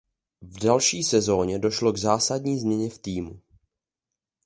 [0.41, 3.41] V další sezóně došlo k zásadní změně v týmu.